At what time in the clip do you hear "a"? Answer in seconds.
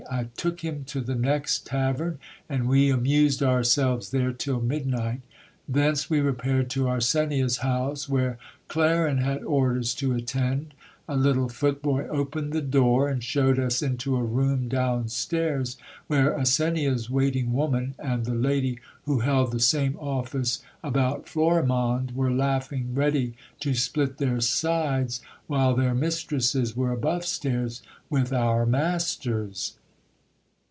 11.07-11.15, 14.17-14.23